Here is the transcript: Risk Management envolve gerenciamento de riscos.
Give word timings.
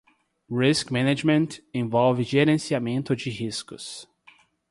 Risk 0.49 0.89
Management 0.89 1.59
envolve 1.75 2.23
gerenciamento 2.23 3.15
de 3.15 3.29
riscos. 3.29 4.09